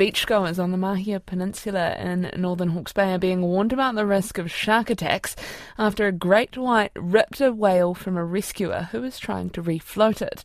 [0.00, 4.38] beachgoers on the Mahia Peninsula in northern Hawke's Bay are being warned about the risk
[4.38, 5.36] of shark attacks
[5.76, 10.22] after a great white ripped a whale from a rescuer who was trying to refloat
[10.22, 10.42] it.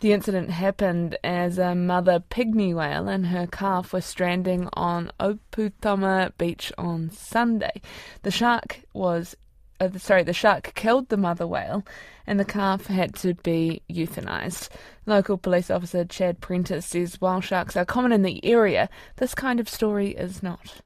[0.00, 6.32] The incident happened as a mother pygmy whale and her calf were stranding on Opoutama
[6.38, 7.82] Beach on Sunday.
[8.22, 9.36] The shark was
[9.80, 11.84] uh, sorry, the shark killed the mother whale
[12.26, 14.68] and the calf had to be euthanized.
[15.06, 19.60] Local police officer Chad Prentice says while sharks are common in the area, this kind
[19.60, 20.82] of story is not.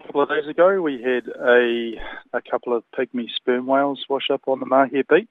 [0.00, 1.92] A couple of days ago, we had a,
[2.34, 5.28] a couple of pygmy sperm whales wash up on the Mahia beach,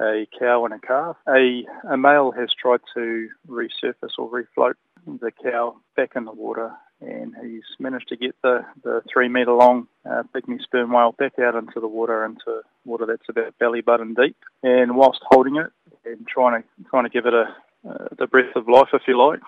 [0.00, 1.16] a cow and a calf.
[1.28, 4.74] A, a male has tried to resurface or refloat
[5.06, 9.52] the cow back in the water and he's managed to get the, the three metre
[9.52, 13.80] long uh, pygmy sperm whale back out into the water, into water that's about belly
[13.80, 14.36] button deep.
[14.62, 15.70] And whilst holding it
[16.04, 17.54] and trying to trying to give it a
[17.88, 19.40] uh, the breath of life, if you like,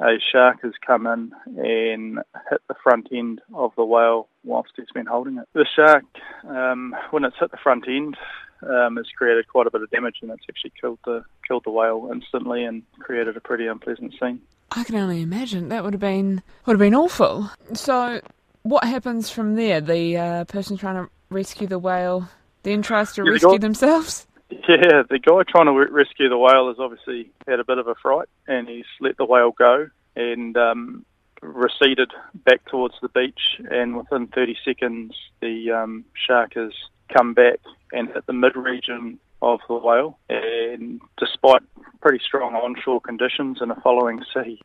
[0.00, 4.86] a shark has come in and hit the front end of the whale whilst he's
[4.94, 5.48] been holding it.
[5.54, 6.04] The shark,
[6.48, 8.16] um, when it's hit the front end,
[8.62, 11.70] um, has created quite a bit of damage, and it's actually killed the killed the
[11.70, 14.40] whale instantly and created a pretty unpleasant scene.
[14.72, 17.50] I can only imagine that would have been would have been awful.
[17.74, 18.20] So,
[18.62, 19.80] what happens from there?
[19.80, 22.28] The uh, person trying to rescue the whale
[22.62, 24.26] then tries to yeah, rescue the guy, themselves.
[24.68, 27.94] Yeah, the guy trying to rescue the whale has obviously had a bit of a
[27.94, 31.04] fright, and he's let the whale go and um,
[31.40, 33.60] receded back towards the beach.
[33.70, 36.72] And within 30 seconds, the um, shark has
[37.16, 37.60] come back
[37.92, 40.18] and hit the mid region of the whale.
[40.28, 41.62] And despite
[42.00, 44.60] pretty strong onshore conditions and a following sea,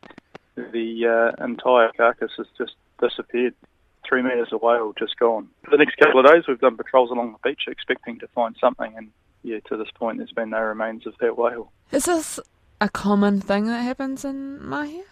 [0.56, 3.54] the uh, entire carcass has just disappeared.
[4.08, 5.48] Three metres of whale just gone.
[5.64, 8.56] For the next couple of days, we've done patrols along the beach expecting to find
[8.60, 9.10] something, and
[9.42, 11.72] yeah, to this point, there's been no remains of that whale.
[11.90, 12.38] Is this
[12.80, 15.02] a common thing that happens in Mahia?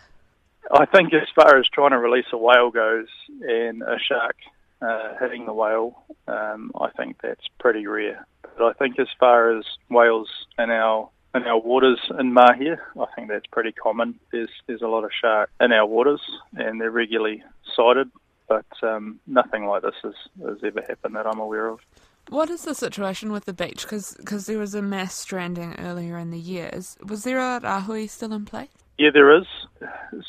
[0.72, 3.09] I think as far as trying to release a whale goes
[3.42, 4.36] and a shark
[4.81, 8.27] uh, hitting the whale, um, I think that's pretty rare.
[8.56, 10.28] But I think as far as whales
[10.59, 14.19] in our in our waters in Mahia, I think that's pretty common.
[14.31, 16.21] There's there's a lot of shark in our waters,
[16.56, 17.43] and they're regularly
[17.75, 18.11] sighted,
[18.49, 20.15] but um, nothing like this has,
[20.47, 21.81] has ever happened that I'm aware of.
[22.28, 23.83] What is the situation with the beach?
[23.83, 26.71] Because there was a mass stranding earlier in the year.
[26.72, 28.71] Is, was there a rahui still in place?
[28.97, 29.47] Yeah, there is.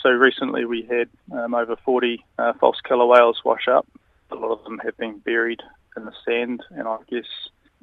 [0.02, 3.88] So recently we had um, over 40 uh, false killer whales wash up.
[4.32, 5.62] A lot of them have been buried
[5.96, 7.28] in the sand, and I guess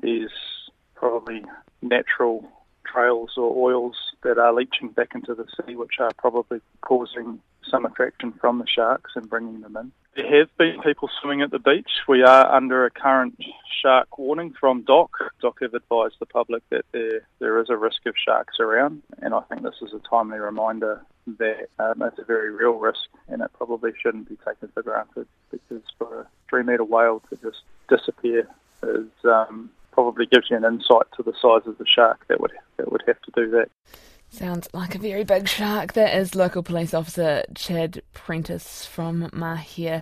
[0.00, 0.32] there's
[0.94, 1.44] probably
[1.80, 2.46] natural
[2.84, 7.40] trails or oils that are leaching back into the sea, which are probably causing
[7.70, 9.92] some attraction from the sharks and bringing them in.
[10.16, 11.90] There have been people swimming at the beach.
[12.06, 13.42] We are under a current
[13.80, 15.10] shark warning from DOC.
[15.40, 19.32] DOC have advised the public that there, there is a risk of sharks around, and
[19.32, 21.02] I think this is a timely reminder
[21.38, 25.26] that um, it's a very real risk and it probably shouldn't be taken for granted
[25.50, 28.48] because for a three metre whale to just disappear
[28.82, 29.70] is um,
[30.02, 33.02] probably gives you an insight to the size of the shark that would that would
[33.06, 33.70] have to do that.
[34.30, 35.92] Sounds like a very big shark.
[35.92, 40.00] That is local police officer Chad Prentice from Mahia.